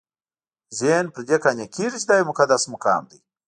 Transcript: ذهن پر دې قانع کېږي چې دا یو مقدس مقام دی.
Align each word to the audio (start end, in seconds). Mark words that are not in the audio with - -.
ذهن 0.79 1.05
پر 1.13 1.21
دې 1.27 1.37
قانع 1.43 1.67
کېږي 1.75 1.97
چې 2.01 2.07
دا 2.09 2.15
یو 2.17 2.29
مقدس 2.31 2.63
مقام 2.73 3.03
دی. 3.11 3.19